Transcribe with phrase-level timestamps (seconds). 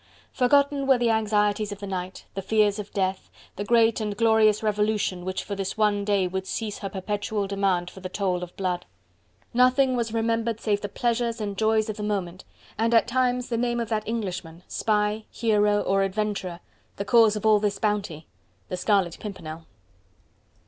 [0.31, 4.63] Forgotten were the anxieties of the night, the fears of death, the great and glorious
[4.63, 8.57] Revolution, which for this one day would cease her perpetual demand for the toll of
[8.57, 8.87] blood.
[9.53, 12.45] Nothing was remembered save the pleasures and joys of the moment,
[12.79, 16.61] and at times the name of that Englishman spy, hero or adventurer
[16.95, 18.25] the cause of all this bounty:
[18.69, 19.67] the Scarlet Pimpernel.